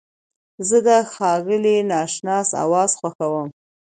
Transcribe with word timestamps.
زه 0.67 0.77
د 0.87 0.89
ښاغلي 1.13 1.77
ناشناس 1.91 2.47
اواز 2.63 2.91
خوښوم. 2.99 3.49